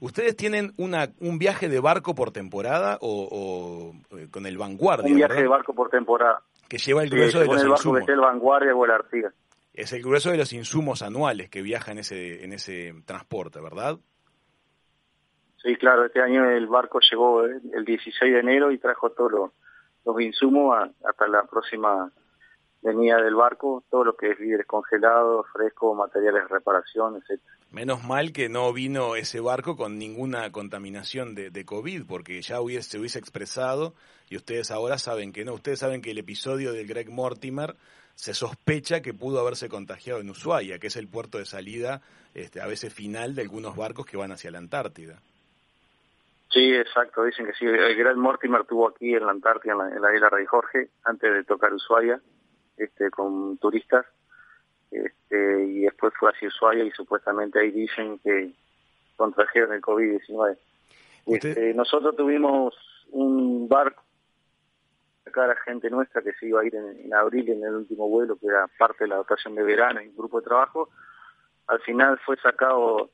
¿Ustedes 0.00 0.36
tienen 0.36 0.72
una, 0.76 1.10
un 1.20 1.38
viaje 1.38 1.68
de 1.68 1.80
barco 1.80 2.14
por 2.14 2.30
temporada 2.30 2.98
o, 3.00 3.94
eh, 4.16 4.28
con 4.30 4.46
el 4.46 4.58
Vanguardia? 4.58 5.10
Un 5.10 5.16
viaje 5.16 5.42
de 5.42 5.48
barco 5.48 5.74
por 5.74 5.90
temporada. 5.90 6.42
Que 6.68 6.78
lleva 6.78 7.02
el 7.02 7.10
grueso 7.10 7.40
de 7.40 7.46
los 7.46 7.62
el 7.62 7.68
barco 7.68 8.06
Que 8.06 8.12
el 8.12 8.20
Vanguardia 8.20 8.74
o 8.74 8.84
el 8.84 8.90
Artigas. 8.90 9.34
Es 9.72 9.92
el 9.92 10.02
grueso 10.02 10.30
de 10.30 10.38
los 10.38 10.52
insumos 10.52 11.02
anuales 11.02 11.50
que 11.50 11.62
viaja 11.62 11.92
en 11.92 11.98
ese, 11.98 12.44
en 12.44 12.52
ese 12.52 12.94
transporte, 13.04 13.60
¿verdad? 13.60 13.98
Sí, 15.62 15.76
claro, 15.76 16.04
este 16.04 16.20
año 16.20 16.48
el 16.50 16.66
barco 16.66 17.00
llegó 17.00 17.44
el 17.44 17.84
16 17.84 18.32
de 18.32 18.40
enero 18.40 18.70
y 18.70 18.78
trajo 18.78 19.10
todos 19.10 19.32
los, 19.32 19.50
los 20.04 20.20
insumos 20.20 20.76
hasta 21.04 21.26
la 21.26 21.44
próxima 21.44 22.10
venía 22.84 23.16
del 23.16 23.34
barco, 23.34 23.82
todo 23.90 24.04
lo 24.04 24.14
que 24.14 24.30
es 24.30 24.38
víveres 24.38 24.66
congelados, 24.66 25.46
frescos, 25.52 25.96
materiales 25.96 26.42
de 26.42 26.48
reparación, 26.48 27.16
etc. 27.16 27.40
Menos 27.72 28.04
mal 28.04 28.32
que 28.32 28.50
no 28.50 28.72
vino 28.72 29.16
ese 29.16 29.40
barco 29.40 29.76
con 29.76 29.98
ninguna 29.98 30.52
contaminación 30.52 31.34
de, 31.34 31.50
de 31.50 31.64
COVID, 31.64 32.02
porque 32.06 32.40
ya 32.42 32.60
hubiese, 32.60 32.90
se 32.90 32.98
hubiese 32.98 33.18
expresado 33.18 33.94
y 34.28 34.36
ustedes 34.36 34.70
ahora 34.70 34.98
saben 34.98 35.32
que 35.32 35.44
no. 35.44 35.54
Ustedes 35.54 35.78
saben 35.78 36.02
que 36.02 36.10
el 36.10 36.18
episodio 36.18 36.72
del 36.72 36.86
Greg 36.86 37.10
Mortimer 37.10 37.74
se 38.14 38.34
sospecha 38.34 39.00
que 39.00 39.14
pudo 39.14 39.40
haberse 39.40 39.68
contagiado 39.68 40.20
en 40.20 40.30
Ushuaia, 40.30 40.78
que 40.78 40.88
es 40.88 40.96
el 40.96 41.08
puerto 41.08 41.38
de 41.38 41.46
salida, 41.46 42.02
este, 42.34 42.60
a 42.60 42.66
veces 42.66 42.92
final, 42.92 43.34
de 43.34 43.42
algunos 43.42 43.76
barcos 43.76 44.04
que 44.04 44.18
van 44.18 44.30
hacia 44.30 44.50
la 44.50 44.58
Antártida. 44.58 45.18
Sí, 46.50 46.72
exacto, 46.72 47.24
dicen 47.24 47.46
que 47.46 47.54
sí. 47.54 47.64
El 47.64 47.96
Greg 47.96 48.16
Mortimer 48.16 48.60
estuvo 48.60 48.86
aquí 48.88 49.14
en 49.14 49.24
la 49.24 49.32
Antártida, 49.32 49.72
en 49.72 49.78
la, 49.78 49.88
en 49.88 50.02
la 50.02 50.14
isla 50.14 50.28
Rey 50.28 50.44
Jorge, 50.46 50.90
antes 51.04 51.32
de 51.32 51.44
tocar 51.44 51.72
Ushuaia 51.72 52.20
este, 52.76 53.10
con 53.10 53.58
turistas 53.58 54.06
este, 54.90 55.64
y 55.64 55.80
después 55.80 56.12
fue 56.18 56.30
a 56.30 56.46
Ushuaia 56.46 56.84
y 56.84 56.90
supuestamente 56.92 57.58
ahí 57.58 57.70
dicen 57.70 58.18
que 58.20 58.52
contrajeron 59.16 59.72
el 59.72 59.80
COVID-19. 59.80 60.56
Este, 61.26 61.74
nosotros 61.74 62.16
tuvimos 62.16 62.74
un 63.10 63.68
barco 63.68 64.02
acá 65.26 65.46
la 65.46 65.56
gente 65.56 65.90
nuestra 65.90 66.22
que 66.22 66.32
se 66.34 66.46
iba 66.46 66.60
a 66.60 66.64
ir 66.64 66.74
en, 66.74 67.12
abril 67.14 67.48
en 67.48 67.64
el 67.64 67.74
último 67.74 68.08
vuelo, 68.08 68.36
que 68.36 68.46
era 68.46 68.68
parte 68.78 69.04
de 69.04 69.08
la 69.08 69.16
dotación 69.16 69.54
de 69.54 69.62
verano 69.62 70.00
y 70.00 70.08
un 70.08 70.16
grupo 70.16 70.40
de 70.40 70.46
trabajo. 70.46 70.90
Al 71.66 71.80
final 71.80 72.18
fue 72.24 72.36
sacado 72.36 73.10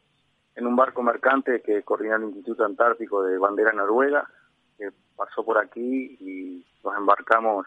en 0.56 0.66
un 0.66 0.76
barco 0.76 1.02
mercante 1.02 1.62
que 1.62 1.82
coordina 1.82 2.16
el 2.16 2.24
Instituto 2.24 2.64
Antártico 2.64 3.22
de 3.22 3.38
Bandera 3.38 3.72
Noruega, 3.72 4.28
que 4.76 4.90
pasó 5.16 5.44
por 5.44 5.58
aquí 5.58 6.16
y 6.20 6.66
nos 6.84 6.96
embarcamos 6.96 7.66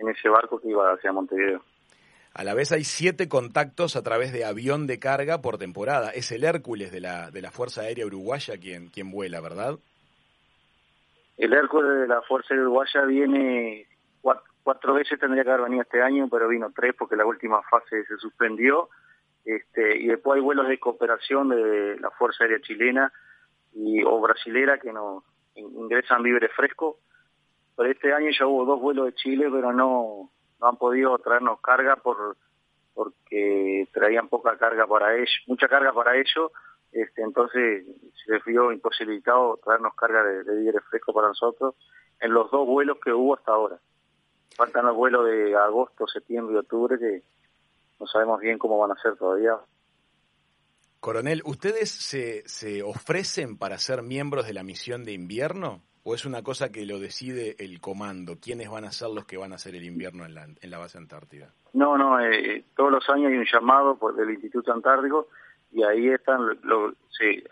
en 0.00 0.08
ese 0.08 0.28
barco 0.28 0.60
que 0.60 0.68
iba 0.68 0.92
hacia 0.92 1.12
Montevideo. 1.12 1.62
A 2.32 2.44
la 2.44 2.54
vez 2.54 2.72
hay 2.72 2.84
siete 2.84 3.28
contactos 3.28 3.96
a 3.96 4.02
través 4.02 4.32
de 4.32 4.44
avión 4.44 4.86
de 4.86 4.98
carga 4.98 5.42
por 5.42 5.58
temporada. 5.58 6.10
Es 6.10 6.30
el 6.30 6.44
Hércules 6.44 6.92
de 6.92 7.00
la, 7.00 7.30
de 7.30 7.42
la 7.42 7.50
Fuerza 7.50 7.82
Aérea 7.82 8.06
Uruguaya 8.06 8.56
quien, 8.58 8.88
quien 8.88 9.10
vuela, 9.10 9.40
¿verdad? 9.40 9.78
El 11.36 11.52
Hércules 11.52 12.02
de 12.02 12.06
la 12.06 12.22
Fuerza 12.22 12.54
Aérea 12.54 12.66
Uruguaya 12.66 13.04
viene 13.04 13.86
cuatro, 14.62 14.94
veces, 14.94 15.18
tendría 15.18 15.42
que 15.42 15.50
haber 15.50 15.64
venido 15.64 15.82
este 15.82 16.02
año, 16.02 16.28
pero 16.30 16.46
vino 16.46 16.70
tres 16.74 16.94
porque 16.96 17.16
la 17.16 17.26
última 17.26 17.62
fase 17.62 18.04
se 18.04 18.16
suspendió. 18.18 18.88
Este, 19.44 19.98
y 19.98 20.06
después 20.06 20.36
hay 20.36 20.42
vuelos 20.42 20.68
de 20.68 20.78
cooperación 20.78 21.48
de 21.48 21.98
la 21.98 22.10
Fuerza 22.10 22.44
Aérea 22.44 22.60
Chilena 22.60 23.12
y, 23.72 24.04
o 24.04 24.20
brasilera 24.20 24.78
que 24.78 24.92
nos 24.92 25.24
ingresan 25.56 26.22
víveres 26.22 26.52
frescos 26.54 26.96
por 27.80 27.88
este 27.88 28.12
año 28.12 28.28
ya 28.38 28.46
hubo 28.46 28.66
dos 28.66 28.78
vuelos 28.78 29.06
de 29.06 29.14
Chile, 29.14 29.48
pero 29.50 29.72
no, 29.72 30.30
no 30.60 30.66
han 30.68 30.76
podido 30.76 31.16
traernos 31.16 31.62
carga 31.62 31.96
por 31.96 32.36
porque 32.92 33.88
traían 33.90 34.28
poca 34.28 34.58
carga 34.58 34.86
para 34.86 35.16
ellos, 35.16 35.32
mucha 35.46 35.66
carga 35.66 35.90
para 35.90 36.14
ellos, 36.14 36.52
este, 36.92 37.22
entonces 37.22 37.86
se 38.26 38.38
vio 38.44 38.70
imposibilitado 38.70 39.58
traernos 39.64 39.94
carga 39.94 40.22
de, 40.22 40.44
de 40.44 40.80
fresco 40.90 41.14
para 41.14 41.28
nosotros 41.28 41.74
en 42.20 42.34
los 42.34 42.50
dos 42.50 42.66
vuelos 42.66 42.98
que 43.02 43.14
hubo 43.14 43.34
hasta 43.34 43.52
ahora. 43.52 43.78
Faltan 44.54 44.84
los 44.84 44.94
vuelos 44.94 45.24
de 45.24 45.56
agosto, 45.56 46.06
septiembre 46.06 46.56
y 46.56 46.58
octubre 46.58 46.98
que 46.98 47.22
no 47.98 48.06
sabemos 48.06 48.42
bien 48.42 48.58
cómo 48.58 48.76
van 48.76 48.90
a 48.90 49.00
ser 49.00 49.16
todavía. 49.16 49.56
Coronel, 51.00 51.40
¿ustedes 51.46 51.90
se, 51.90 52.46
se 52.46 52.82
ofrecen 52.82 53.56
para 53.56 53.78
ser 53.78 54.02
miembros 54.02 54.46
de 54.46 54.52
la 54.52 54.64
misión 54.64 55.02
de 55.06 55.12
invierno? 55.12 55.80
¿O 56.02 56.14
es 56.14 56.24
una 56.24 56.42
cosa 56.42 56.72
que 56.72 56.86
lo 56.86 56.98
decide 56.98 57.56
el 57.58 57.80
comando? 57.80 58.38
¿Quiénes 58.40 58.70
van 58.70 58.84
a 58.84 58.92
ser 58.92 59.10
los 59.10 59.26
que 59.26 59.36
van 59.36 59.52
a 59.52 59.56
hacer 59.56 59.74
el 59.74 59.84
invierno 59.84 60.24
en 60.24 60.34
la, 60.34 60.44
en 60.44 60.70
la 60.70 60.78
base 60.78 60.96
antártida? 60.96 61.52
No, 61.74 61.98
no, 61.98 62.18
eh, 62.20 62.64
todos 62.74 62.90
los 62.90 63.08
años 63.10 63.30
hay 63.30 63.38
un 63.38 63.46
llamado 63.50 63.96
por 63.96 64.16
del 64.16 64.30
Instituto 64.30 64.72
Antártico 64.72 65.28
y 65.72 65.82
ahí 65.82 66.08
están, 66.08 66.40
lo, 66.62 66.92
sí, 67.10 67.44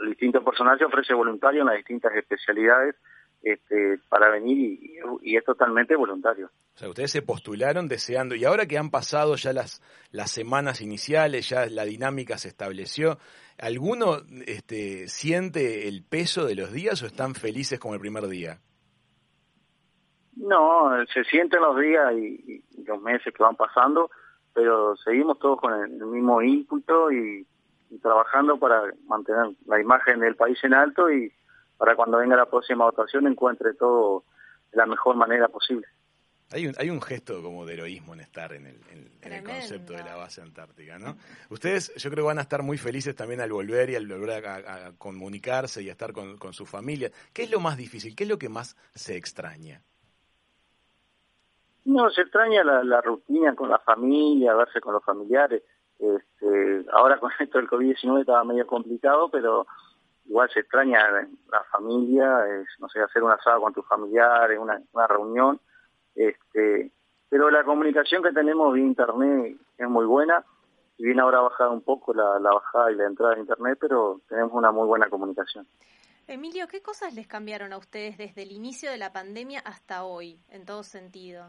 el 0.00 0.10
distinto 0.10 0.42
personal 0.44 0.82
ofrece 0.82 1.14
voluntario 1.14 1.60
en 1.60 1.68
las 1.68 1.76
distintas 1.76 2.14
especialidades 2.14 2.96
este, 3.44 3.98
para 4.08 4.30
venir 4.30 4.80
y, 5.22 5.36
es 5.36 5.44
totalmente 5.44 5.94
voluntario. 5.96 6.46
O 6.46 6.78
sea, 6.78 6.88
ustedes 6.88 7.10
se 7.10 7.22
postularon 7.22 7.88
deseando, 7.88 8.34
y 8.34 8.44
ahora 8.44 8.66
que 8.66 8.78
han 8.78 8.90
pasado 8.90 9.36
ya 9.36 9.52
las, 9.52 9.82
las 10.10 10.30
semanas 10.30 10.80
iniciales, 10.80 11.48
ya 11.48 11.66
la 11.66 11.84
dinámica 11.84 12.38
se 12.38 12.48
estableció, 12.48 13.18
¿alguno 13.58 14.16
este, 14.46 15.08
siente 15.08 15.88
el 15.88 16.02
peso 16.02 16.46
de 16.46 16.54
los 16.54 16.72
días 16.72 17.02
o 17.02 17.06
están 17.06 17.34
felices 17.34 17.78
como 17.78 17.94
el 17.94 18.00
primer 18.00 18.26
día? 18.28 18.58
No, 20.36 20.90
se 21.12 21.22
sienten 21.24 21.60
los 21.60 21.78
días 21.78 22.12
y, 22.14 22.64
los 22.86 23.00
meses 23.00 23.32
que 23.32 23.42
van 23.42 23.56
pasando, 23.56 24.10
pero 24.52 24.96
seguimos 24.96 25.38
todos 25.38 25.60
con 25.60 25.72
el, 25.74 25.90
mismo 26.06 26.42
ímputo 26.42 27.10
y 27.12 27.46
trabajando 28.02 28.58
para 28.58 28.82
mantener 29.06 29.54
la 29.66 29.80
imagen 29.80 30.20
del 30.20 30.34
país 30.34 30.58
en 30.64 30.74
alto 30.74 31.10
y 31.10 31.32
para 31.84 31.96
cuando 31.96 32.16
venga 32.16 32.34
la 32.34 32.46
próxima 32.46 32.86
votación 32.86 33.26
encuentre 33.26 33.74
todo 33.74 34.24
de 34.72 34.78
la 34.78 34.86
mejor 34.86 35.16
manera 35.16 35.48
posible. 35.48 35.86
Hay 36.50 36.66
un, 36.66 36.74
hay 36.78 36.88
un 36.88 37.02
gesto 37.02 37.42
como 37.42 37.66
de 37.66 37.74
heroísmo 37.74 38.14
en 38.14 38.20
estar 38.20 38.54
en 38.54 38.66
el, 38.66 39.44
concepto 39.44 39.92
de 39.92 40.02
la 40.02 40.16
base 40.16 40.40
antártica, 40.40 40.98
¿no? 40.98 41.16
Ustedes 41.50 41.94
yo 41.96 42.08
creo 42.10 42.24
que 42.24 42.28
van 42.28 42.38
a 42.38 42.42
estar 42.42 42.62
muy 42.62 42.78
felices 42.78 43.14
también 43.14 43.42
al 43.42 43.52
volver 43.52 43.90
y 43.90 43.96
al 43.96 44.06
volver 44.06 44.46
a, 44.46 44.92
comunicarse 44.96 45.82
y 45.82 45.90
a 45.90 45.92
estar 45.92 46.14
con, 46.14 46.38
con 46.38 46.54
su 46.54 46.64
familia. 46.64 47.10
¿Qué 47.34 47.42
es 47.42 47.50
lo 47.50 47.60
más 47.60 47.76
difícil? 47.76 48.16
¿Qué 48.16 48.24
es 48.24 48.30
lo 48.30 48.38
que 48.38 48.48
más 48.48 48.76
se 48.94 49.18
extraña? 49.18 49.82
No, 51.84 52.08
se 52.08 52.22
extraña 52.22 52.64
la, 52.64 53.00
rutina 53.02 53.54
con 53.54 53.68
la 53.68 53.78
familia, 53.80 54.54
verse 54.54 54.80
con 54.80 54.94
los 54.94 55.04
familiares. 55.04 55.62
Este, 55.98 56.86
ahora 56.92 57.18
con 57.18 57.30
esto 57.38 57.58
del 57.58 57.68
COVID-19 57.68 58.20
estaba 58.20 58.42
medio 58.42 58.66
complicado, 58.66 59.28
pero 59.28 59.66
igual 60.26 60.50
se 60.50 60.60
extraña 60.60 61.10
la 61.50 61.64
familia, 61.70 62.46
es, 62.48 62.66
no 62.78 62.88
sé, 62.88 63.00
hacer 63.00 63.22
un 63.22 63.30
asado 63.30 63.60
con 63.60 63.72
tus 63.72 63.86
familiares, 63.86 64.58
una, 64.58 64.80
una 64.92 65.06
reunión. 65.06 65.60
Este, 66.14 66.90
pero 67.28 67.50
la 67.50 67.64
comunicación 67.64 68.22
que 68.22 68.32
tenemos 68.32 68.72
vía 68.72 68.84
internet 68.84 69.56
es 69.78 69.88
muy 69.88 70.06
buena. 70.06 70.44
Si 70.96 71.04
bien 71.04 71.18
ahora 71.20 71.38
ha 71.38 71.42
bajado 71.42 71.72
un 71.72 71.82
poco 71.82 72.14
la, 72.14 72.38
la 72.38 72.52
bajada 72.52 72.92
y 72.92 72.94
la 72.94 73.06
entrada 73.06 73.34
de 73.34 73.40
internet, 73.40 73.78
pero 73.80 74.20
tenemos 74.28 74.52
una 74.52 74.70
muy 74.70 74.86
buena 74.86 75.08
comunicación. 75.10 75.66
Emilio, 76.26 76.68
¿qué 76.68 76.80
cosas 76.80 77.14
les 77.14 77.26
cambiaron 77.26 77.72
a 77.72 77.76
ustedes 77.76 78.16
desde 78.16 78.42
el 78.42 78.52
inicio 78.52 78.90
de 78.90 78.96
la 78.96 79.12
pandemia 79.12 79.60
hasta 79.60 80.04
hoy, 80.04 80.38
en 80.50 80.64
todo 80.64 80.82
sentido? 80.82 81.46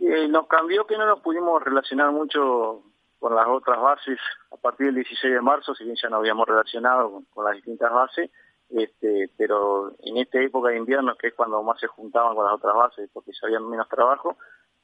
Eh, 0.00 0.28
nos 0.28 0.46
cambió 0.46 0.86
que 0.86 0.96
no 0.96 1.06
nos 1.06 1.20
pudimos 1.20 1.62
relacionar 1.62 2.10
mucho 2.12 2.82
con 3.18 3.34
las 3.34 3.46
otras 3.48 3.80
bases 3.80 4.18
a 4.50 4.56
partir 4.56 4.86
del 4.86 4.96
16 4.96 5.34
de 5.34 5.40
marzo, 5.40 5.74
si 5.74 5.84
bien 5.84 5.96
ya 6.00 6.08
nos 6.08 6.20
habíamos 6.20 6.46
relacionado 6.46 7.22
con, 7.32 7.44
las 7.44 7.54
distintas 7.54 7.92
bases, 7.92 8.30
este, 8.70 9.30
pero 9.36 9.92
en 10.00 10.18
esta 10.18 10.40
época 10.40 10.70
de 10.70 10.76
invierno, 10.76 11.16
que 11.16 11.28
es 11.28 11.34
cuando 11.34 11.62
más 11.62 11.80
se 11.80 11.86
juntaban 11.86 12.34
con 12.34 12.44
las 12.44 12.54
otras 12.54 12.74
bases, 12.74 13.10
porque 13.12 13.32
ya 13.32 13.46
había 13.46 13.60
menos 13.60 13.88
trabajo, 13.88 14.36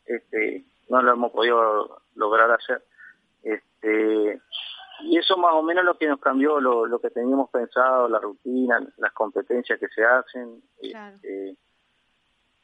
este, 0.06 0.64
no 0.88 1.02
lo 1.02 1.12
hemos 1.12 1.32
podido 1.32 2.02
lograr 2.14 2.50
hacer. 2.50 2.84
Este, 3.42 4.40
y 5.00 5.18
eso 5.18 5.36
más 5.36 5.52
o 5.54 5.62
menos 5.62 5.84
lo 5.84 5.98
que 5.98 6.08
nos 6.08 6.20
cambió, 6.20 6.60
lo, 6.60 6.86
lo 6.86 6.98
que 6.98 7.10
teníamos 7.10 7.50
pensado, 7.50 8.08
la 8.08 8.18
rutina, 8.18 8.80
las 8.96 9.12
competencias 9.12 9.78
que 9.78 9.88
se 9.88 10.04
hacen, 10.04 10.62
este, 10.80 11.56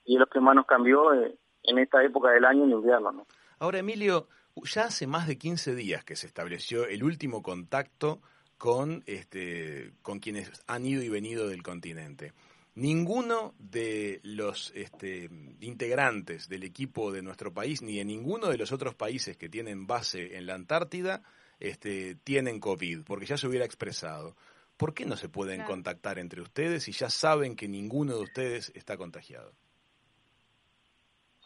y 0.05 0.15
es 0.15 0.21
lo 0.21 0.27
que 0.27 0.41
más 0.41 0.55
nos 0.55 0.67
cambió 0.67 1.13
eh, 1.15 1.37
en 1.65 1.79
esta 1.79 2.03
época 2.03 2.31
del 2.31 2.45
año 2.45 2.65
en 2.65 2.71
invierno. 2.71 3.13
¿no? 3.13 3.27
Ahora, 3.59 3.79
Emilio, 3.79 4.27
ya 4.65 4.85
hace 4.85 5.07
más 5.07 5.27
de 5.27 5.39
15 5.39 5.75
días 5.75 6.05
que 6.05 6.17
se 6.17 6.27
estableció 6.27 6.87
el 6.87 7.03
último 7.03 7.43
contacto 7.43 8.21
con, 8.59 9.03
este, 9.07 9.93
con 10.03 10.19
quienes 10.21 10.51
han 10.67 10.85
ido 10.85 11.03
y 11.03 11.09
venido 11.09 11.49
del 11.49 11.63
continente. 11.63 12.33
Ninguno 12.75 13.55
de 13.59 14.21
los 14.23 14.73
este, 14.75 15.29
integrantes 15.61 16.49
del 16.49 16.63
equipo 16.63 17.11
de 17.11 17.23
nuestro 17.23 17.53
país, 17.53 17.83
ni 17.83 17.97
de 17.97 18.05
ninguno 18.05 18.49
de 18.49 18.59
los 18.59 18.71
otros 18.71 18.95
países 18.95 19.37
que 19.37 19.49
tienen 19.49 19.87
base 19.87 20.37
en 20.37 20.47
la 20.47 20.55
Antártida, 20.55 21.23
este, 21.59 22.15
tienen 22.17 22.61
COVID, 22.61 23.03
porque 23.05 23.27
ya 23.27 23.37
se 23.37 23.47
hubiera 23.47 23.65
expresado. 23.65 24.37
¿Por 24.77 24.95
qué 24.95 25.05
no 25.05 25.17
se 25.17 25.29
pueden 25.29 25.63
contactar 25.65 26.19
entre 26.19 26.41
ustedes 26.41 26.85
si 26.85 26.93
ya 26.93 27.11
saben 27.11 27.57
que 27.57 27.69
ninguno 27.69 28.17
de 28.17 28.23
ustedes 28.23 28.73
está 28.75 28.97
contagiado? 28.97 29.53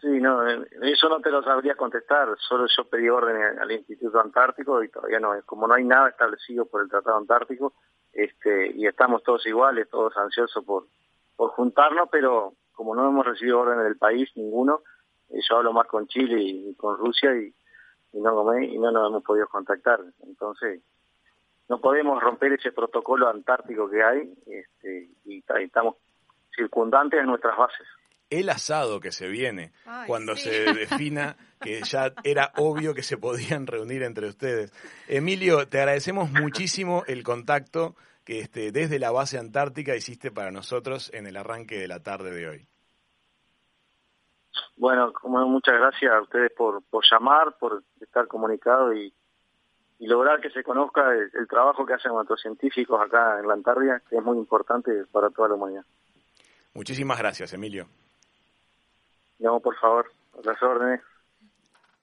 Sí, 0.05 0.21
no, 0.21 0.47
eh, 0.47 0.69
eso 0.83 1.09
no 1.09 1.21
te 1.21 1.31
lo 1.31 1.43
sabría 1.43 1.77
contestar. 1.77 2.29
Solo 2.47 2.67
yo 2.77 2.85
pedí 2.85 3.09
orden 3.09 3.59
al 3.59 3.73
Instituto 3.73 4.21
Antártico 4.21 4.83
y 4.83 4.91
todavía 4.91 5.19
no, 5.19 5.33
como 5.47 5.67
no 5.67 5.73
hay 5.73 5.85
nada 5.85 6.11
establecido 6.11 6.67
por 6.67 6.83
el 6.83 6.91
Tratado 6.91 7.17
Antártico, 7.17 7.73
este, 8.13 8.71
y 8.77 8.87
estamos 8.87 9.23
todos 9.23 9.47
iguales, 9.47 9.89
todos 9.89 10.15
ansiosos 10.19 10.63
por, 10.63 10.85
por 11.37 11.53
juntarnos, 11.53 12.11
pero 12.13 12.53
como 12.75 12.95
no 12.95 13.09
hemos 13.09 13.25
recibido 13.25 13.61
órdenes 13.61 13.85
del 13.85 13.97
país, 13.97 14.29
ninguno, 14.35 14.83
eh, 15.31 15.41
yo 15.49 15.57
hablo 15.57 15.73
más 15.73 15.87
con 15.87 16.07
Chile 16.07 16.37
y, 16.39 16.75
con 16.75 16.99
Rusia 16.99 17.35
y, 17.35 17.55
y 18.13 18.21
no 18.21 18.59
y 18.59 18.77
no 18.77 18.91
nos 18.91 19.09
hemos 19.09 19.25
podido 19.25 19.49
contactar. 19.49 20.01
Entonces, 20.27 20.83
no 21.71 21.81
podemos 21.81 22.23
romper 22.23 22.53
ese 22.53 22.73
protocolo 22.73 23.27
antártico 23.27 23.89
que 23.89 24.03
hay 24.03 24.35
este, 24.49 25.09
y 25.25 25.43
estamos 25.63 25.97
circundantes 26.55 27.21
de 27.21 27.27
nuestras 27.27 27.57
bases 27.57 27.87
el 28.41 28.49
asado 28.51 29.01
que 29.01 29.13
se 29.13 29.29
viene 29.29 29.73
cuando 30.07 30.37
se 30.37 30.73
defina 30.75 31.37
que 31.61 31.83
ya 31.83 32.13
era 32.25 32.53
obvio 32.57 32.95
que 32.95 33.03
se 33.03 33.17
podían 33.17 33.67
reunir 33.67 34.03
entre 34.03 34.29
ustedes. 34.29 34.73
Emilio, 35.09 35.69
te 35.69 35.79
agradecemos 35.79 36.31
muchísimo 36.31 37.05
el 37.07 37.23
contacto 37.23 37.95
que 38.25 38.41
este, 38.41 38.73
desde 38.73 38.99
la 38.99 39.11
base 39.11 39.39
antártica 39.39 39.95
hiciste 39.95 40.31
para 40.31 40.51
nosotros 40.51 41.11
en 41.15 41.27
el 41.27 41.37
arranque 41.37 41.79
de 41.79 41.89
la 41.89 42.01
tarde 42.01 42.31
de 42.33 42.49
hoy. 42.49 42.69
Bueno, 44.77 45.13
como 45.13 45.47
muchas 45.47 45.75
gracias 45.75 46.13
a 46.13 46.23
ustedes 46.23 46.53
por, 46.53 46.83
por 46.85 47.05
llamar, 47.11 47.57
por 47.59 47.83
estar 48.01 48.27
comunicados 48.27 48.95
y, 48.97 49.13
lograr 50.01 50.39
que 50.39 50.51
se 50.51 50.63
conozca 50.63 51.15
el, 51.15 51.49
trabajo 51.49 51.87
que 51.87 51.95
hacen 51.95 52.13
nuestros 52.13 52.39
científicos 52.39 53.01
acá 53.01 53.41
en 53.41 53.49
la 53.49 53.55
Antártida, 53.55 54.03
que 54.07 54.17
es 54.17 54.23
muy 54.23 54.37
importante 54.37 55.07
para 55.11 55.31
toda 55.31 55.49
la 55.49 55.55
humanidad. 55.55 55.85
Muchísimas 56.75 57.19
gracias, 57.19 57.55
Emilio. 57.55 57.87
No, 59.39 59.61
por 59.61 59.77
favor, 59.79 60.11
las 60.43 60.63
órdenes. 60.63 61.01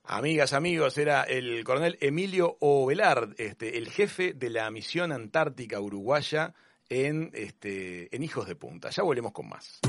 Amigas, 0.04 0.54
amigos, 0.54 0.98
era 0.98 1.24
el 1.24 1.64
coronel 1.64 1.98
Emilio 2.02 2.58
Ovelar, 2.60 3.30
este, 3.38 3.78
el 3.78 3.90
jefe 3.90 4.34
de 4.34 4.50
la 4.50 4.70
misión 4.72 5.12
antártica 5.12 5.80
uruguaya 5.80 6.54
en, 6.90 7.30
este, 7.34 8.14
en 8.14 8.24
Hijos 8.24 8.48
de 8.48 8.56
Punta. 8.56 8.90
Ya 8.90 9.04
volvemos 9.04 9.32
con 9.32 9.48
más. 9.48 9.80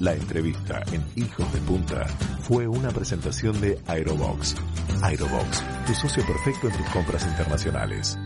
La 0.00 0.14
entrevista 0.14 0.82
en 0.92 1.04
Hijos 1.14 1.52
de 1.52 1.60
Punta 1.60 2.06
fue 2.40 2.66
una 2.66 2.90
presentación 2.90 3.60
de 3.60 3.78
Aerobox. 3.86 4.56
Aerobox, 5.02 5.86
tu 5.86 5.94
socio 5.94 6.24
perfecto 6.26 6.68
en 6.68 6.76
tus 6.76 6.88
compras 6.90 7.26
internacionales. 7.26 8.18